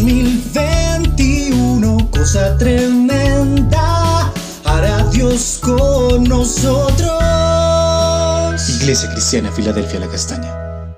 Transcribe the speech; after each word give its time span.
2021, 0.00 2.08
cosa 2.10 2.56
tremenda, 2.56 4.32
hará 4.64 5.04
Dios 5.10 5.60
con 5.62 6.24
nosotros. 6.24 7.20
Iglesia 8.80 9.10
Cristiana, 9.12 9.52
Filadelfia, 9.52 10.00
la 10.00 10.08
Castaña. 10.08 10.96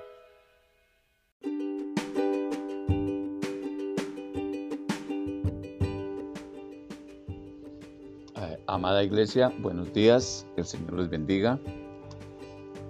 Eh, 8.36 8.62
Amada 8.68 9.02
Iglesia, 9.02 9.52
buenos 9.58 9.92
días, 9.92 10.46
que 10.54 10.60
el 10.60 10.66
Señor 10.68 10.92
les 10.92 11.10
bendiga. 11.10 11.58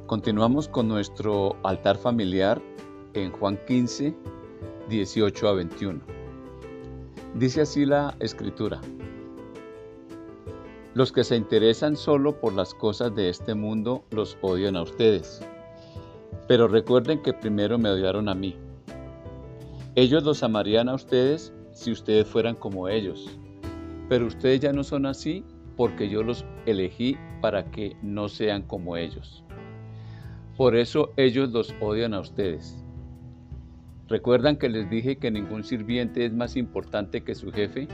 Continuamos 0.06 0.68
con 0.68 0.88
nuestro 0.88 1.56
altar 1.64 1.96
familiar 1.96 2.60
en 3.14 3.32
Juan 3.32 3.58
15, 3.66 4.14
18 4.89 5.49
a 5.49 5.53
21. 5.53 6.00
Dice 7.35 7.63
así 7.63 7.86
la 7.86 8.14
escritura. 8.21 8.81
Los 10.95 11.13
que 11.13 11.25
se 11.25 11.36
interesan 11.36 11.96
solo 11.96 12.39
por 12.39 12.53
las 12.53 12.75
cosas 12.75 13.14
de 13.14 13.31
este 13.31 13.55
mundo 13.55 14.05
los 14.11 14.36
odian 14.43 14.77
a 14.77 14.82
ustedes. 14.82 15.41
Pero 16.49 16.68
recuerden 16.68 17.22
que 17.22 17.32
primero 17.32 17.79
me 17.79 17.89
odiaron 17.89 18.29
a 18.29 18.35
mí. 18.35 18.57
Ellos 19.95 20.25
los 20.25 20.43
amarían 20.43 20.89
a 20.89 20.94
ustedes 20.94 21.53
si 21.72 21.93
ustedes 21.93 22.27
fueran 22.27 22.57
como 22.57 22.89
ellos. 22.89 23.30
Pero 24.08 24.27
ustedes 24.27 24.61
ya 24.61 24.72
no 24.72 24.85
son 24.85 25.07
así 25.07 25.44
porque 25.77 26.08
yo 26.08 26.22
los 26.22 26.44
elegí 26.67 27.17
para 27.41 27.71
que 27.71 27.96
no 28.03 28.29
sean 28.29 28.63
como 28.63 28.96
ellos. 28.96 29.43
Por 30.57 30.77
eso 30.77 31.13
ellos 31.17 31.50
los 31.50 31.75
odian 31.80 32.12
a 32.12 32.20
ustedes. 32.20 32.81
¿Recuerdan 34.12 34.58
que 34.58 34.69
les 34.69 34.91
dije 34.91 35.16
que 35.16 35.30
ningún 35.30 35.64
sirviente 35.64 36.27
es 36.27 36.34
más 36.34 36.55
importante 36.58 37.24
que 37.24 37.34
su 37.34 37.50
jefe? 37.50 37.88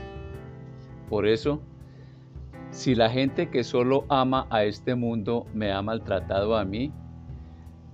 Por 1.07 1.25
eso, 1.25 1.61
si 2.71 2.93
la 2.93 3.09
gente 3.09 3.49
que 3.49 3.63
solo 3.63 4.03
ama 4.09 4.45
a 4.49 4.65
este 4.65 4.95
mundo 4.95 5.47
me 5.53 5.71
ha 5.71 5.81
maltratado 5.81 6.57
a 6.57 6.65
mí, 6.65 6.91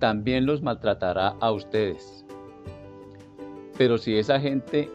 también 0.00 0.44
los 0.44 0.60
maltratará 0.60 1.36
a 1.38 1.52
ustedes. 1.52 2.26
Pero 3.78 3.96
si 3.96 4.18
esa 4.18 4.40
gente 4.40 4.90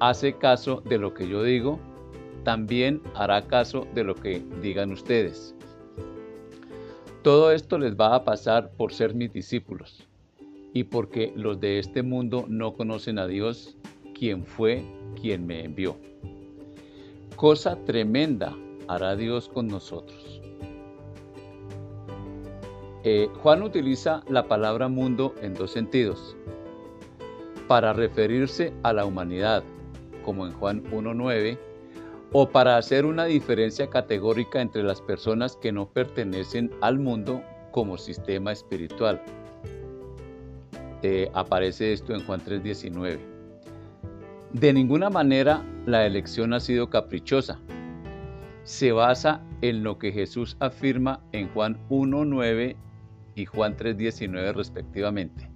hace 0.00 0.38
caso 0.38 0.80
de 0.80 0.96
lo 0.96 1.12
que 1.12 1.28
yo 1.28 1.42
digo, 1.42 1.78
también 2.44 3.02
hará 3.14 3.46
caso 3.46 3.86
de 3.94 4.04
lo 4.04 4.14
que 4.14 4.42
digan 4.62 4.90
ustedes. 4.90 5.54
Todo 7.20 7.52
esto 7.52 7.78
les 7.78 7.94
va 7.94 8.14
a 8.14 8.24
pasar 8.24 8.70
por 8.70 8.90
ser 8.94 9.14
mis 9.14 9.30
discípulos 9.34 10.09
y 10.72 10.84
porque 10.84 11.32
los 11.34 11.60
de 11.60 11.78
este 11.78 12.02
mundo 12.02 12.44
no 12.48 12.74
conocen 12.74 13.18
a 13.18 13.26
Dios, 13.26 13.76
quien 14.14 14.44
fue 14.44 14.84
quien 15.20 15.46
me 15.46 15.64
envió. 15.64 15.96
Cosa 17.36 17.76
tremenda 17.84 18.56
hará 18.86 19.16
Dios 19.16 19.48
con 19.48 19.66
nosotros. 19.66 20.40
Eh, 23.02 23.28
Juan 23.42 23.62
utiliza 23.62 24.22
la 24.28 24.46
palabra 24.46 24.88
mundo 24.88 25.34
en 25.40 25.54
dos 25.54 25.70
sentidos. 25.70 26.36
Para 27.66 27.92
referirse 27.92 28.74
a 28.82 28.92
la 28.92 29.06
humanidad, 29.06 29.62
como 30.24 30.46
en 30.46 30.52
Juan 30.52 30.84
1.9, 30.90 31.58
o 32.32 32.48
para 32.48 32.76
hacer 32.76 33.06
una 33.06 33.24
diferencia 33.24 33.88
categórica 33.88 34.60
entre 34.60 34.82
las 34.82 35.00
personas 35.00 35.56
que 35.56 35.72
no 35.72 35.88
pertenecen 35.88 36.70
al 36.80 36.98
mundo 36.98 37.42
como 37.72 37.96
sistema 37.96 38.52
espiritual. 38.52 39.22
Eh, 41.02 41.30
aparece 41.32 41.92
esto 41.92 42.14
en 42.14 42.24
Juan 42.24 42.40
3.19. 42.40 43.18
De 44.52 44.72
ninguna 44.72 45.10
manera 45.10 45.64
la 45.86 46.04
elección 46.06 46.52
ha 46.52 46.60
sido 46.60 46.90
caprichosa. 46.90 47.58
Se 48.64 48.92
basa 48.92 49.40
en 49.62 49.82
lo 49.82 49.98
que 49.98 50.12
Jesús 50.12 50.56
afirma 50.60 51.20
en 51.32 51.48
Juan 51.48 51.78
1.9 51.88 52.76
y 53.34 53.44
Juan 53.46 53.76
3.19 53.76 54.54
respectivamente. 54.54 55.50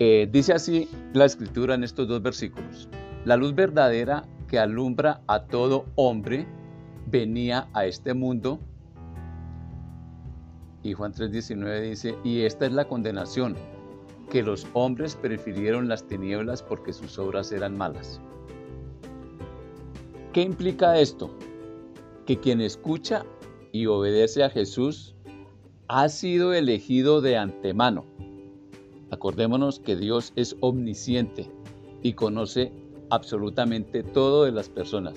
Eh, 0.00 0.28
dice 0.30 0.52
así 0.52 0.88
la 1.12 1.24
escritura 1.24 1.74
en 1.74 1.84
estos 1.84 2.08
dos 2.08 2.22
versículos. 2.22 2.88
La 3.24 3.36
luz 3.36 3.54
verdadera 3.54 4.24
que 4.48 4.58
alumbra 4.58 5.20
a 5.26 5.44
todo 5.44 5.86
hombre 5.96 6.46
venía 7.06 7.68
a 7.72 7.84
este 7.84 8.14
mundo. 8.14 8.60
Y 10.82 10.92
Juan 10.94 11.12
3:19 11.12 11.80
dice, 11.80 12.16
y 12.24 12.42
esta 12.42 12.66
es 12.66 12.72
la 12.72 12.86
condenación, 12.86 13.56
que 14.28 14.42
los 14.42 14.66
hombres 14.74 15.16
prefirieron 15.16 15.88
las 15.88 16.06
tinieblas 16.06 16.62
porque 16.62 16.92
sus 16.92 17.18
obras 17.18 17.52
eran 17.52 17.76
malas. 17.76 18.20
¿Qué 20.32 20.42
implica 20.42 20.98
esto? 20.98 21.30
Que 22.26 22.38
quien 22.38 22.60
escucha 22.60 23.24
y 23.72 23.86
obedece 23.86 24.44
a 24.44 24.50
Jesús 24.50 25.14
ha 25.88 26.08
sido 26.08 26.52
elegido 26.52 27.20
de 27.20 27.36
antemano. 27.38 28.04
Acordémonos 29.10 29.80
que 29.80 29.96
Dios 29.96 30.32
es 30.36 30.56
omnisciente 30.60 31.50
y 32.02 32.12
conoce 32.12 32.72
absolutamente 33.10 34.02
todo 34.02 34.44
de 34.44 34.52
las 34.52 34.68
personas. 34.68 35.14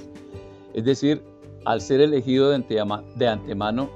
Es 0.73 0.85
decir, 0.85 1.21
al 1.65 1.81
ser 1.81 1.99
elegido 1.99 2.49
de 2.49 3.27
antemano, 3.27 3.89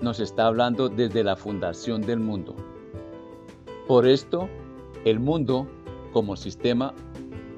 nos 0.00 0.18
está 0.18 0.46
hablando 0.46 0.88
desde 0.88 1.22
la 1.22 1.36
fundación 1.36 2.00
del 2.00 2.20
mundo. 2.20 2.56
Por 3.90 4.06
esto, 4.06 4.48
el 5.04 5.18
mundo, 5.18 5.66
como 6.12 6.36
sistema 6.36 6.94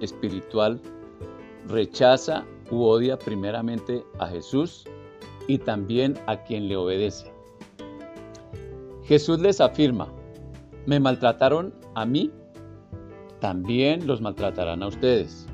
espiritual, 0.01 0.81
rechaza 1.69 2.47
u 2.71 2.85
odia 2.85 3.19
primeramente 3.19 4.03
a 4.19 4.29
Jesús 4.29 4.87
y 5.47 5.59
también 5.59 6.15
a 6.27 6.43
quien 6.43 6.69
le 6.69 6.77
obedece. 6.79 7.31
Jesús 9.05 9.41
les 9.41 9.61
afirma, 9.61 10.09
me 10.87 10.99
maltrataron 10.99 11.75
a 11.95 12.07
mí, 12.07 12.31
también 13.39 14.07
los 14.07 14.23
maltratarán 14.23 14.83
a 14.83 14.87
ustedes. 14.87 15.47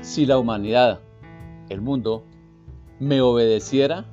Si 0.00 0.24
la 0.24 0.38
humanidad, 0.38 0.98
el 1.68 1.82
mundo, 1.82 2.24
me 3.00 3.20
obedeciera, 3.20 4.06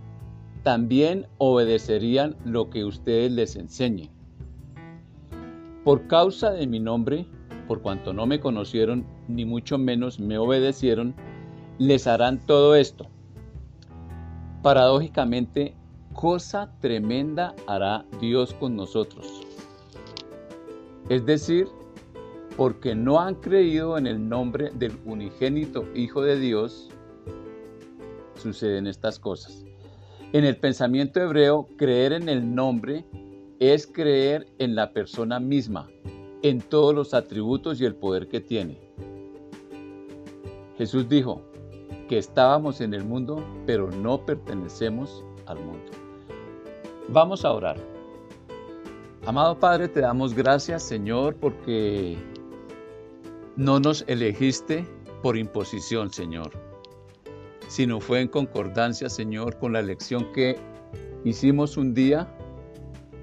también 0.63 1.27
obedecerían 1.37 2.35
lo 2.43 2.69
que 2.69 2.83
ustedes 2.83 3.31
les 3.31 3.55
enseñen. 3.55 4.14
Por 5.85 6.07
causa 6.07 6.49
de 6.49 6.65
mi 6.65 6.79
nombre, 6.79 7.27
por 7.67 7.83
cuanto 7.83 8.11
no 8.11 8.25
me 8.25 8.39
conocieron, 8.39 9.05
ni 9.27 9.45
mucho 9.45 9.77
menos 9.77 10.19
me 10.19 10.39
obedecieron, 10.39 11.13
les 11.77 12.07
harán 12.07 12.39
todo 12.39 12.73
esto. 12.73 13.05
Paradójicamente, 14.63 15.75
cosa 16.11 16.71
tremenda 16.81 17.53
hará 17.67 18.03
Dios 18.19 18.55
con 18.55 18.75
nosotros. 18.75 19.27
Es 21.07 21.23
decir, 21.27 21.67
porque 22.57 22.95
no 22.95 23.19
han 23.19 23.35
creído 23.35 23.95
en 23.99 24.07
el 24.07 24.27
nombre 24.27 24.71
del 24.73 24.97
unigénito 25.05 25.87
Hijo 25.93 26.23
de 26.23 26.39
Dios, 26.39 26.89
suceden 28.41 28.87
estas 28.87 29.19
cosas. 29.19 29.63
En 30.33 30.45
el 30.45 30.57
pensamiento 30.57 31.21
hebreo, 31.21 31.67
creer 31.77 32.11
en 32.11 32.27
el 32.27 32.55
nombre 32.55 33.05
es 33.59 33.87
creer 33.87 34.47
en 34.57 34.75
la 34.75 34.91
persona 34.91 35.39
misma, 35.39 35.89
en 36.41 36.61
todos 36.61 36.93
los 36.93 37.13
atributos 37.13 37.79
y 37.79 37.85
el 37.85 37.95
poder 37.95 38.27
que 38.27 38.41
tiene. 38.41 38.79
Jesús 40.77 41.07
dijo 41.07 41.41
que 42.09 42.17
estábamos 42.17 42.81
en 42.81 42.93
el 42.93 43.03
mundo, 43.03 43.43
pero 43.65 43.89
no 43.89 44.25
pertenecemos 44.25 45.23
al 45.45 45.59
mundo. 45.59 45.91
Vamos 47.07 47.45
a 47.45 47.51
orar. 47.51 47.77
Amado 49.25 49.57
Padre, 49.57 49.87
te 49.87 50.01
damos 50.01 50.33
gracias, 50.33 50.83
Señor, 50.83 51.35
porque 51.35 52.17
no 53.55 53.79
nos 53.79 54.03
elegiste 54.07 54.85
por 55.23 55.37
imposición, 55.37 56.11
Señor, 56.11 56.51
sino 57.67 57.99
fue 57.99 58.21
en 58.21 58.27
concordancia, 58.27 59.09
Señor, 59.09 59.57
con 59.57 59.73
la 59.73 59.79
elección 59.79 60.31
que 60.33 60.59
hicimos 61.23 61.77
un 61.77 61.93
día 61.95 62.27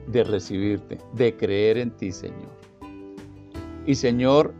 de 0.07 0.25
recibirte, 0.25 0.99
de 1.15 1.37
creer 1.37 1.79
en 1.79 1.91
ti, 1.91 2.13
Señor. 2.13 2.51
Y 3.87 3.95
Señor, 3.95 4.55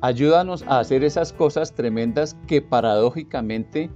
ayúdanos 0.00 0.62
a 0.64 0.78
hacer 0.78 1.04
esas 1.04 1.32
cosas 1.32 1.74
tremendas 1.74 2.36
que 2.46 2.62
paradójicamente 2.62 3.90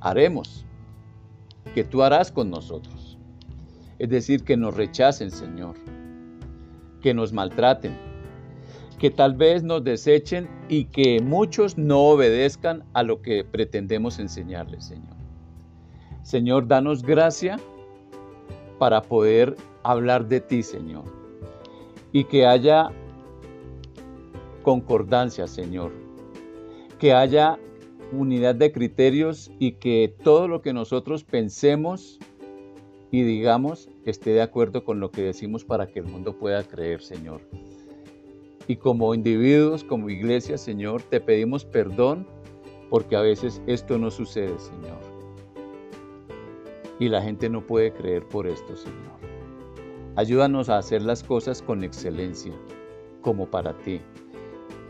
haremos, 0.00 0.64
que 1.74 1.84
tú 1.84 2.02
harás 2.02 2.30
con 2.30 2.50
nosotros. 2.50 3.18
Es 3.98 4.08
decir, 4.08 4.44
que 4.44 4.56
nos 4.56 4.76
rechacen, 4.76 5.30
Señor, 5.30 5.74
que 7.00 7.14
nos 7.14 7.32
maltraten, 7.32 7.96
que 8.98 9.10
tal 9.10 9.34
vez 9.34 9.62
nos 9.62 9.82
desechen 9.84 10.48
y 10.68 10.84
que 10.84 11.20
muchos 11.20 11.78
no 11.78 12.00
obedezcan 12.00 12.84
a 12.92 13.02
lo 13.02 13.22
que 13.22 13.44
pretendemos 13.44 14.18
enseñarles, 14.18 14.84
Señor. 14.84 15.16
Señor, 16.22 16.68
danos 16.68 17.02
gracia 17.02 17.58
para 18.78 19.02
poder 19.02 19.56
hablar 19.90 20.28
de 20.28 20.40
ti, 20.40 20.62
Señor, 20.62 21.04
y 22.12 22.24
que 22.24 22.46
haya 22.46 22.90
concordancia, 24.62 25.46
Señor, 25.46 25.92
que 26.98 27.14
haya 27.14 27.58
unidad 28.12 28.54
de 28.54 28.70
criterios 28.70 29.50
y 29.58 29.72
que 29.72 30.14
todo 30.22 30.46
lo 30.46 30.60
que 30.60 30.74
nosotros 30.74 31.24
pensemos 31.24 32.18
y 33.10 33.22
digamos 33.22 33.88
esté 34.04 34.30
de 34.30 34.42
acuerdo 34.42 34.84
con 34.84 35.00
lo 35.00 35.10
que 35.10 35.22
decimos 35.22 35.64
para 35.64 35.86
que 35.86 36.00
el 36.00 36.06
mundo 36.06 36.38
pueda 36.38 36.62
creer, 36.64 37.00
Señor. 37.00 37.40
Y 38.66 38.76
como 38.76 39.14
individuos, 39.14 39.84
como 39.84 40.10
iglesia, 40.10 40.58
Señor, 40.58 41.00
te 41.02 41.18
pedimos 41.18 41.64
perdón 41.64 42.26
porque 42.90 43.16
a 43.16 43.22
veces 43.22 43.62
esto 43.66 43.96
no 43.96 44.10
sucede, 44.10 44.58
Señor. 44.58 44.98
Y 46.98 47.08
la 47.08 47.22
gente 47.22 47.48
no 47.48 47.66
puede 47.66 47.92
creer 47.94 48.26
por 48.26 48.46
esto, 48.46 48.76
Señor. 48.76 49.37
Ayúdanos 50.18 50.68
a 50.68 50.78
hacer 50.78 51.02
las 51.02 51.22
cosas 51.22 51.62
con 51.62 51.84
excelencia, 51.84 52.52
como 53.22 53.46
para 53.46 53.72
ti. 53.72 54.00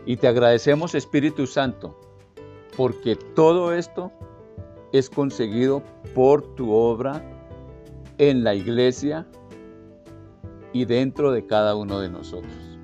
Y 0.07 0.17
te 0.17 0.27
agradecemos, 0.27 0.95
Espíritu 0.95 1.45
Santo, 1.45 1.95
porque 2.75 3.15
todo 3.35 3.71
esto 3.71 4.11
es 4.91 5.07
conseguido 5.07 5.83
por 6.15 6.55
tu 6.55 6.71
obra 6.71 7.23
en 8.17 8.43
la 8.43 8.55
iglesia 8.55 9.27
y 10.73 10.85
dentro 10.85 11.31
de 11.31 11.45
cada 11.45 11.75
uno 11.75 11.99
de 11.99 12.09
nosotros. 12.09 12.79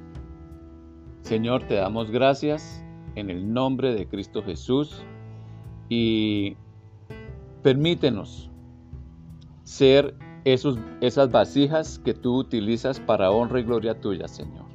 Señor, 1.22 1.64
te 1.64 1.74
damos 1.74 2.12
gracias 2.12 2.86
en 3.16 3.32
el 3.32 3.52
nombre 3.52 3.96
de 3.96 4.08
Cristo 4.08 4.44
Jesús 4.44 5.02
y 5.90 6.56
permítenos 7.64 8.52
ser 9.64 10.16
esas 10.46 11.32
vasijas 11.32 12.00
que 12.00 12.14
tú 12.14 12.38
utilizas 12.38 13.00
para 13.00 13.32
honra 13.32 13.60
y 13.60 13.64
gloria 13.64 14.00
tuya, 14.00 14.28
Señor. 14.28 14.66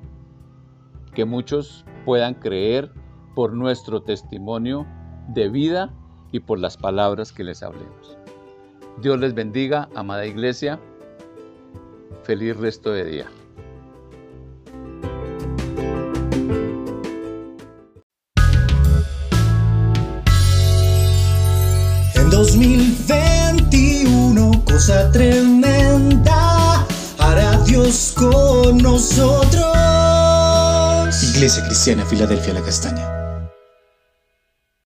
Que 1.14 1.24
muchos 1.24 1.84
puedan 2.04 2.34
creer 2.34 2.92
por 3.34 3.54
nuestro 3.54 4.02
testimonio 4.02 4.86
de 5.28 5.48
vida 5.48 5.94
y 6.32 6.40
por 6.40 6.58
las 6.58 6.76
palabras 6.76 7.32
que 7.32 7.44
les 7.44 7.62
hablemos. 7.62 8.18
Dios 9.00 9.18
les 9.20 9.32
bendiga, 9.32 9.88
amada 9.94 10.26
iglesia. 10.26 10.80
Feliz 12.24 12.56
resto 12.56 12.90
de 12.90 13.04
día. 13.04 13.26
En 22.14 22.30
2021, 22.30 24.64
cosa 24.64 25.12
tremenda, 25.12 25.49
Iglesia 31.40 31.64
Cristiana 31.64 32.04
Filadelfia 32.04 32.52
La 32.52 32.60
Castaña. 32.60 33.19